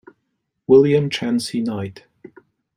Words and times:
William 0.65 1.11
Chancey 1.11 1.61
Knight. 1.61 2.05